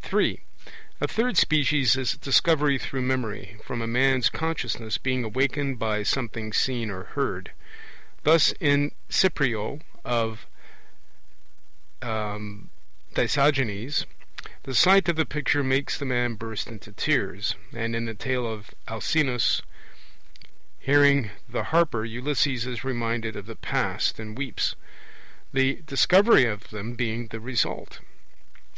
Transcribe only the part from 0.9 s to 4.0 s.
A third species is Discovery through memory, from a